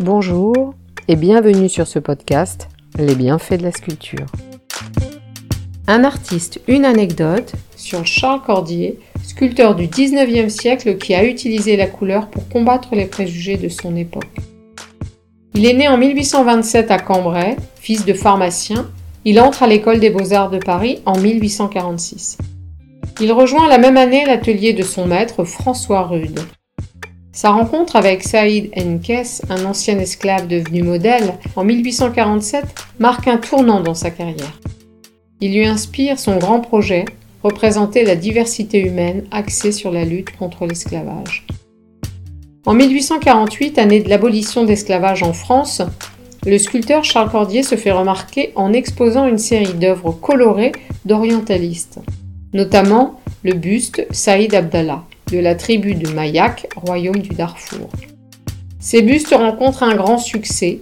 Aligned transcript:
Bonjour 0.00 0.74
et 1.06 1.16
bienvenue 1.16 1.68
sur 1.68 1.86
ce 1.86 1.98
podcast 1.98 2.68
Les 2.98 3.14
bienfaits 3.14 3.58
de 3.58 3.64
la 3.64 3.72
sculpture. 3.72 4.24
Un 5.86 6.02
artiste, 6.04 6.62
une 6.66 6.86
anecdote 6.86 7.52
sur 7.76 8.06
Charles 8.06 8.40
Cordier, 8.40 8.98
sculpteur 9.22 9.74
du 9.74 9.88
19e 9.88 10.48
siècle 10.48 10.96
qui 10.96 11.14
a 11.14 11.24
utilisé 11.24 11.76
la 11.76 11.86
couleur 11.86 12.28
pour 12.28 12.48
combattre 12.48 12.94
les 12.94 13.04
préjugés 13.04 13.58
de 13.58 13.68
son 13.68 13.94
époque. 13.94 14.38
Il 15.54 15.66
est 15.66 15.74
né 15.74 15.88
en 15.88 15.98
1827 15.98 16.90
à 16.90 16.98
Cambrai, 16.98 17.56
fils 17.78 18.06
de 18.06 18.14
pharmacien. 18.14 18.90
Il 19.26 19.38
entre 19.40 19.62
à 19.62 19.66
l'école 19.66 20.00
des 20.00 20.10
beaux-arts 20.10 20.50
de 20.50 20.58
Paris 20.58 21.02
en 21.04 21.18
1846. 21.18 22.38
Il 23.20 23.30
rejoint 23.30 23.68
la 23.68 23.78
même 23.78 23.98
année 23.98 24.24
l'atelier 24.24 24.72
de 24.72 24.82
son 24.82 25.06
maître 25.06 25.44
François 25.44 26.02
Rude. 26.04 26.40
Sa 27.34 27.50
rencontre 27.50 27.96
avec 27.96 28.22
Saïd 28.22 28.70
Enkes, 28.76 29.40
un 29.48 29.64
ancien 29.64 29.98
esclave 29.98 30.48
devenu 30.48 30.82
modèle, 30.82 31.32
en 31.56 31.64
1847, 31.64 32.66
marque 32.98 33.26
un 33.26 33.38
tournant 33.38 33.80
dans 33.80 33.94
sa 33.94 34.10
carrière. 34.10 34.60
Il 35.40 35.54
lui 35.54 35.66
inspire 35.66 36.18
son 36.18 36.36
grand 36.36 36.60
projet, 36.60 37.06
représenter 37.42 38.04
la 38.04 38.16
diversité 38.16 38.80
humaine 38.80 39.24
axée 39.30 39.72
sur 39.72 39.90
la 39.90 40.04
lutte 40.04 40.36
contre 40.36 40.66
l'esclavage. 40.66 41.46
En 42.66 42.74
1848, 42.74 43.78
année 43.78 44.00
de 44.00 44.10
l'abolition 44.10 44.62
de 44.62 44.68
l'esclavage 44.68 45.22
en 45.22 45.32
France, 45.32 45.80
le 46.44 46.58
sculpteur 46.58 47.02
Charles 47.02 47.30
Cordier 47.30 47.62
se 47.62 47.76
fait 47.76 47.92
remarquer 47.92 48.52
en 48.56 48.74
exposant 48.74 49.26
une 49.26 49.38
série 49.38 49.72
d'œuvres 49.72 50.12
colorées 50.12 50.72
d'orientalistes, 51.06 51.98
notamment 52.52 53.20
le 53.42 53.54
buste 53.54 54.06
Saïd 54.10 54.54
Abdallah 54.54 55.04
de 55.32 55.38
la 55.38 55.54
tribu 55.54 55.94
de 55.94 56.10
Mayak, 56.10 56.68
royaume 56.76 57.18
du 57.18 57.30
Darfour. 57.30 57.88
Ces 58.78 59.00
bustes 59.00 59.34
rencontrent 59.34 59.82
un 59.82 59.96
grand 59.96 60.18
succès. 60.18 60.80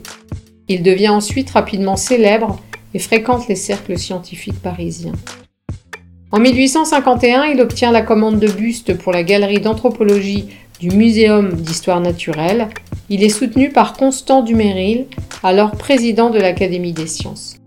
Il 0.66 0.82
devient 0.82 1.10
ensuite 1.10 1.50
rapidement 1.50 1.96
célèbre 1.96 2.60
et 2.92 2.98
fréquente 2.98 3.46
les 3.46 3.54
cercles 3.54 3.96
scientifiques 3.96 4.60
parisiens. 4.60 5.14
En 6.32 6.40
1851, 6.40 7.44
il 7.44 7.60
obtient 7.60 7.92
la 7.92 8.02
commande 8.02 8.40
de 8.40 8.50
bustes 8.50 8.94
pour 8.98 9.12
la 9.12 9.22
galerie 9.22 9.60
d'anthropologie 9.60 10.48
du 10.80 10.90
Muséum 10.90 11.52
d'histoire 11.52 12.00
naturelle. 12.00 12.68
Il 13.08 13.22
est 13.22 13.28
soutenu 13.28 13.70
par 13.70 13.92
Constant 13.92 14.42
Duméril, 14.42 15.06
alors 15.44 15.72
président 15.72 16.30
de 16.30 16.40
l'Académie 16.40 16.92
des 16.92 17.06
sciences. 17.06 17.59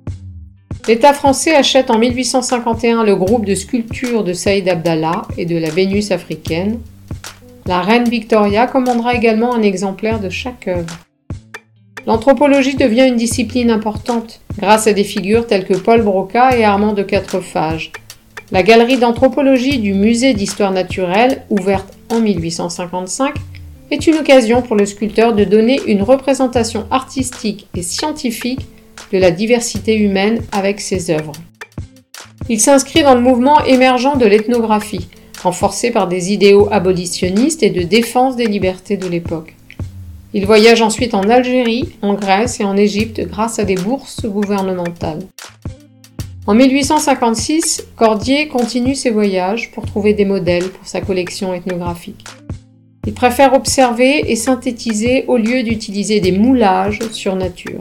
L'État 0.86 1.14
français 1.14 1.56
achète 1.56 1.89
en 1.89 1.98
1851 1.98 3.06
le 3.06 3.16
groupe 3.16 3.45
de 3.45 3.56
sculptures 3.56 4.26
de 4.26 4.34
Saïd 4.34 4.67
Abdallah 4.67 5.22
et 5.38 5.45
de 5.45 5.58
la 5.58 5.70
Vénus 5.70 6.12
africaine. 6.12 6.80
La 7.66 7.80
reine 7.80 8.09
Victoria 8.09 8.67
commandera 8.67 9.14
également 9.14 9.56
un 9.56 9.61
exemplaire 9.61 10.20
de 10.20 10.30
chaque 10.30 10.67
œuvre. 10.67 10.94
L'anthropologie 12.06 12.76
devient 12.76 13.08
une 13.08 13.16
discipline 13.16 13.72
importante 13.72 14.42
grâce 14.59 14.88
à 14.88 14.92
des 14.92 15.06
figures 15.06 15.48
telles 15.48 15.66
que 15.66 15.73
Paul 15.73 16.02
Broca 16.02 16.58
et 16.58 16.66
Armand 16.66 16.92
de 16.92 17.04
Quatrefages. 17.04 17.94
La 18.52 18.61
galerie 18.61 18.98
d'anthropologie 18.98 19.80
du 19.80 19.94
Musée 19.94 20.34
d'histoire 20.34 20.72
naturelle, 20.72 21.44
ouverte 21.50 21.94
en 22.09 22.20
1855, 22.20 23.34
est 23.89 24.06
une 24.06 24.16
occasion 24.16 24.61
pour 24.61 24.76
le 24.76 24.86
sculpteur 24.86 25.34
de 25.34 25.45
donner 25.45 25.80
une 25.88 26.02
représentation 26.02 26.86
artistique 26.92 27.67
et 27.73 27.84
scientifique 27.84 28.67
de 29.14 29.19
la 29.19 29.31
diversité 29.31 29.95
humaine 29.95 30.42
avec 30.52 30.81
ses 30.81 31.11
œuvres. 31.11 31.33
Il 32.50 32.59
s'inscrit 32.59 33.03
dans 33.03 33.14
le 33.14 33.22
mouvement 33.22 33.64
émergent 33.64 34.17
de 34.17 34.25
l'ethnographie, 34.25 35.08
renforcé 35.42 35.92
par 35.92 36.08
des 36.08 36.33
idéaux 36.33 36.67
abolitionnistes 36.72 37.61
et 37.61 37.70
de 37.70 37.83
défense 37.83 38.36
des 38.36 38.47
libertés 38.47 38.97
de 38.97 39.08
l'époque. 39.08 39.55
Il 40.33 40.47
voyage 40.47 40.81
ensuite 40.81 41.14
en 41.14 41.30
Algérie, 41.30 41.94
en 42.02 42.16
Grèce 42.16 42.59
et 42.59 42.64
en 42.64 42.75
Égypte 42.75 43.22
grâce 43.22 43.59
à 43.59 43.66
des 43.66 43.75
bourses 43.75 44.25
gouvernementales. 44.25 45.22
En 46.48 46.55
1856, 46.55 47.86
Cordier 47.95 48.48
continue 48.48 48.95
ses 48.95 49.11
voyages 49.11 49.71
pour 49.71 49.86
trouver 49.86 50.14
des 50.16 50.26
modèles 50.26 50.70
pour 50.70 50.87
sa 50.87 51.02
collection 51.02 51.54
ethnographique. 51.54 52.26
Il 53.05 53.14
préfère 53.14 53.54
observer 53.54 54.32
et 54.32 54.36
synthétiser 54.36 55.26
au 55.27 55.37
lieu 55.37 55.61
d'utiliser 55.61 56.20
des 56.20 56.32
moulages 56.32 56.99
sur 57.11 57.36
nature. 57.36 57.80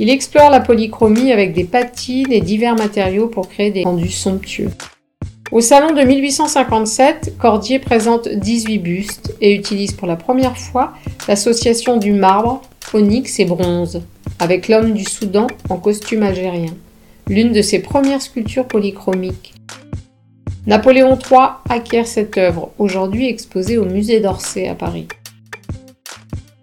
Il 0.00 0.10
explore 0.10 0.48
la 0.50 0.60
polychromie 0.60 1.32
avec 1.32 1.52
des 1.52 1.64
patines 1.64 2.32
et 2.32 2.40
divers 2.40 2.76
matériaux 2.76 3.26
pour 3.26 3.48
créer 3.48 3.72
des 3.72 3.82
rendus 3.82 4.10
somptueux. 4.10 4.70
Au 5.50 5.60
salon 5.60 5.92
de 5.92 6.02
1857, 6.02 7.34
Cordier 7.36 7.80
présente 7.80 8.28
18 8.28 8.78
bustes 8.78 9.34
et 9.40 9.54
utilise 9.54 9.92
pour 9.92 10.06
la 10.06 10.14
première 10.14 10.56
fois 10.56 10.92
l'association 11.26 11.96
du 11.96 12.12
marbre, 12.12 12.62
onyx 12.94 13.40
et 13.40 13.44
bronze, 13.44 14.02
avec 14.38 14.68
l'homme 14.68 14.92
du 14.92 15.04
Soudan 15.04 15.48
en 15.68 15.78
costume 15.78 16.22
algérien, 16.22 16.74
l'une 17.28 17.52
de 17.52 17.62
ses 17.62 17.80
premières 17.80 18.22
sculptures 18.22 18.68
polychromiques. 18.68 19.54
Napoléon 20.68 21.18
III 21.18 21.48
acquiert 21.68 22.06
cette 22.06 22.38
œuvre, 22.38 22.70
aujourd'hui 22.78 23.26
exposée 23.26 23.78
au 23.78 23.84
musée 23.84 24.20
d'Orsay 24.20 24.68
à 24.68 24.74
Paris. 24.74 25.08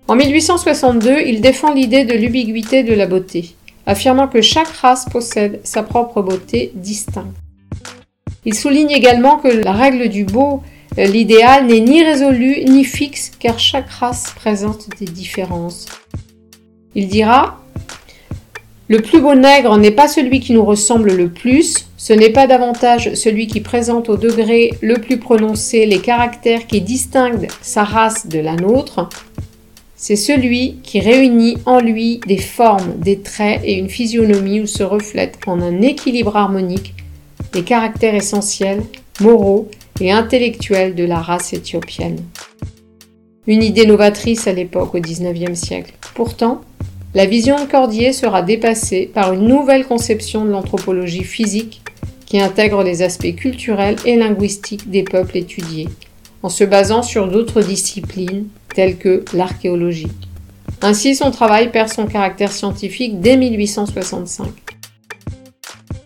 En 0.08 0.16
1862, 0.16 1.22
il 1.26 1.42
défend 1.42 1.74
l'idée 1.74 2.06
de 2.06 2.14
l'ubiguïté 2.14 2.84
de 2.84 2.94
la 2.94 3.08
beauté, 3.08 3.56
affirmant 3.88 4.28
que 4.28 4.40
chaque 4.40 4.68
race 4.68 5.06
possède 5.06 5.62
sa 5.64 5.82
propre 5.82 6.22
beauté 6.22 6.72
distincte. 6.76 7.36
Il 8.46 8.54
souligne 8.54 8.92
également 8.92 9.38
que 9.38 9.48
la 9.48 9.72
règle 9.72 10.10
du 10.10 10.24
beau, 10.24 10.62
euh, 11.00 11.06
l'idéal, 11.06 11.66
n'est 11.66 11.80
ni 11.80 12.04
résolu 12.04 12.66
ni 12.66 12.84
fixe 12.84 13.32
car 13.40 13.58
chaque 13.58 13.90
race 13.90 14.32
présente 14.36 14.90
des 15.00 15.06
différences. 15.06 15.88
Il 16.94 17.08
dira 17.08 17.60
Le 18.88 19.02
plus 19.02 19.20
beau 19.20 19.34
nègre 19.34 19.76
n'est 19.80 19.90
pas 19.90 20.08
celui 20.08 20.40
qui 20.40 20.54
nous 20.54 20.64
ressemble 20.64 21.14
le 21.14 21.30
plus, 21.30 21.88
ce 21.98 22.14
n'est 22.14 22.30
pas 22.30 22.46
davantage 22.46 23.16
celui 23.16 23.48
qui 23.48 23.60
présente 23.60 24.10
au 24.10 24.18
degré 24.18 24.70
le 24.82 24.98
plus 25.02 25.18
prononcé 25.18 25.88
les 25.88 25.98
caractères 25.98 26.68
qui 26.68 26.82
distinguent 26.82 27.48
sa 27.64 27.84
race 27.84 28.28
de 28.28 28.38
la 28.38 28.56
nôtre, 28.56 29.10
c'est 29.95 30.16
celui 30.16 30.78
qui 30.83 31.00
réunit 31.00 31.57
en 31.66 31.79
lui 31.79 32.19
des 32.28 32.38
formes, 32.38 32.97
des 32.97 33.19
traits 33.19 33.61
et 33.63 33.73
une 33.73 33.89
physionomie 33.89 34.61
où 34.61 34.67
se 34.67 34.83
reflètent 34.83 35.39
en 35.47 35.61
un 35.61 35.81
équilibre 35.81 36.35
harmonique 36.35 36.94
les 37.53 37.63
caractères 37.63 38.16
essentiels, 38.16 38.83
moraux 39.22 39.69
et 40.01 40.11
intellectuels 40.11 40.94
de 40.94 41.06
la 41.06 41.22
race 41.22 41.53
éthiopienne. 41.53 42.19
Une 43.47 43.63
idée 43.63 43.85
novatrice 43.85 44.47
à 44.47 44.53
l'époque 44.53 44.95
au 44.95 45.00
XIXe 45.00 45.57
siècle. 45.57 45.94
Pourtant, 46.16 46.62
la 47.13 47.25
vision 47.25 47.57
de 47.57 47.69
Cordier 47.69 48.12
sera 48.12 48.41
dépassée 48.41 49.09
par 49.13 49.31
une 49.31 49.47
nouvelle 49.47 49.85
conception 49.85 50.44
de 50.44 50.50
l'anthropologie 50.50 51.23
physique 51.23 51.81
qui 52.25 52.41
intègre 52.41 52.83
les 52.83 53.01
aspects 53.03 53.35
culturels 53.35 53.95
et 54.06 54.17
linguistiques 54.17 54.89
des 54.89 55.03
peuples 55.03 55.38
étudiés, 55.38 55.88
en 56.45 56.50
se 56.50 56.63
basant 56.63 57.01
sur 57.01 57.28
d'autres 57.28 57.63
disciplines 57.63 58.45
telles 58.75 58.97
que 58.97 59.25
l'archéologie. 59.33 60.11
Ainsi, 60.83 61.16
son 61.16 61.31
travail 61.31 61.72
perd 61.72 61.89
son 61.89 62.06
caractère 62.06 62.51
scientifique 62.51 63.19
dès 63.19 63.35
1865. 63.35 64.45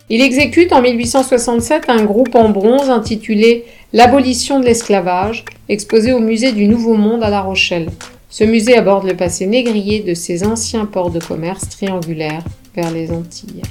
Il 0.08 0.22
exécute 0.22 0.72
en 0.72 0.80
1867 0.80 1.84
un 1.88 2.04
groupe 2.04 2.34
en 2.34 2.48
bronze 2.48 2.88
intitulé 2.88 3.66
L'abolition 3.92 4.60
de 4.60 4.64
l'esclavage, 4.64 5.44
exposé 5.68 6.14
au 6.14 6.20
musée 6.20 6.52
du 6.52 6.68
Nouveau 6.68 6.94
Monde 6.94 7.22
à 7.22 7.28
La 7.28 7.42
Rochelle. 7.42 7.90
Ce 8.30 8.44
musée 8.44 8.78
aborde 8.78 9.06
le 9.06 9.16
passé 9.16 9.44
négrier 9.44 10.00
de 10.00 10.14
ces 10.14 10.42
anciens 10.46 10.86
ports 10.86 11.10
de 11.10 11.20
commerce 11.20 11.68
triangulaires 11.68 12.44
vers 12.74 12.90
les 12.92 13.10
Antilles. 13.10 13.62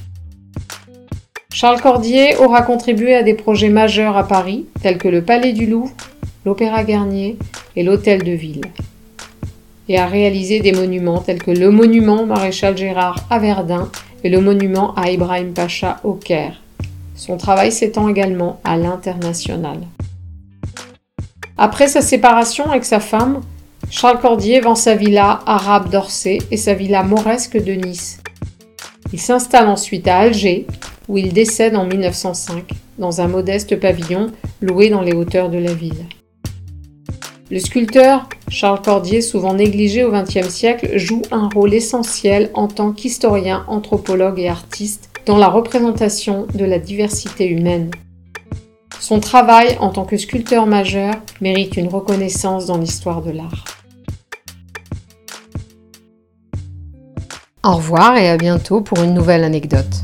Charles 1.51 1.81
Cordier 1.81 2.36
aura 2.38 2.62
contribué 2.62 3.16
à 3.16 3.24
des 3.24 3.34
projets 3.34 3.69
majeurs 3.69 4.16
à 4.16 4.28
Paris, 4.28 4.68
tels 4.84 5.00
que 5.00 5.07
le 5.07 5.24
Palais 5.24 5.51
du 5.51 5.66
Louvre, 5.66 5.94
l'Opéra 6.46 6.84
Garnier 6.84 7.38
et 7.76 7.84
l'Hôtel 7.84 8.24
de 8.24 8.31
Ville, 8.31 8.66
et 9.88 9.98
a 9.98 10.06
réalisé 10.06 10.60
des 10.60 10.72
monuments 10.72 11.19
tels 11.19 11.42
que 11.42 11.52
le 11.52 11.72
monument 11.72 12.25
Maréchal 12.25 12.78
Gérard 12.78 13.25
à 13.30 13.40
Verdun 13.40 13.90
et 14.24 14.30
le 14.30 14.40
monument 14.40 14.94
à 14.96 15.10
Ibrahim 15.10 15.54
Pacha 15.54 16.00
au 16.04 16.13
Caire. 16.13 16.62
Son 17.16 17.38
travail 17.38 17.72
s'étend 17.72 18.08
également 18.08 18.62
à 18.63 18.78
l'international. 18.78 19.80
Après 21.58 21.88
sa 21.88 22.02
séparation 22.02 22.69
avec 22.69 22.86
sa 22.86 23.00
femme, 23.00 23.42
Charles 23.90 24.19
Cordier 24.19 24.62
vend 24.62 24.75
sa 24.75 24.96
villa 24.96 25.42
arabe 25.46 25.90
d'Orsay 25.90 26.38
et 26.52 26.58
sa 26.58 26.74
villa 26.74 27.04
mauresque 27.04 27.62
de 27.62 27.74
Nice. 27.74 28.22
Il 29.12 29.19
s'installe 29.19 29.68
ensuite 29.68 30.08
à 30.08 30.19
Alger, 30.19 30.68
où 31.08 31.18
il 31.18 31.34
décède 31.34 31.75
en 31.75 31.86
1905, 31.86 32.72
dans 33.00 33.19
un 33.19 33.28
modeste 33.28 33.80
pavillon 33.80 34.28
loué 34.62 34.90
dans 34.90 35.02
les 35.02 35.13
hauteurs 35.13 35.50
de 35.50 35.58
la 35.58 35.74
ville. 35.74 36.06
Le 37.51 37.57
sculpteur 37.57 38.30
Charles 38.50 38.84
Cordier, 38.84 39.22
souvent 39.22 39.56
négligé 39.56 40.04
au 40.04 40.12
XXe 40.12 40.50
siècle, 40.50 41.00
joue 41.00 41.24
un 41.31 41.50
rôle 41.50 41.74
essentiel 41.74 42.51
en 42.54 42.68
tant 42.68 42.92
qu'historien, 42.92 43.66
anthropologue 43.68 44.38
et 44.38 44.48
artiste 44.48 45.10
dans 45.25 45.40
la 45.40 45.48
représentation 45.48 46.46
de 46.54 46.63
la 46.63 46.78
diversité 46.78 47.48
humaine. 47.48 47.90
Son 49.00 49.19
travail 49.19 49.75
en 49.80 49.90
tant 49.90 50.06
que 50.06 50.16
sculpteur 50.16 50.68
majeur 50.68 51.16
mérite 51.42 51.75
une 51.75 51.88
reconnaissance 51.88 52.68
dans 52.68 52.78
l'histoire 52.78 53.24
de 53.24 53.31
l'art. 53.31 53.66
Au 57.63 57.78
revoir 57.78 58.16
et 58.16 58.30
à 58.30 58.38
bientôt 58.38 58.81
pour 58.81 59.01
une 59.01 59.16
nouvelle 59.16 59.44
anecdote. 59.44 60.04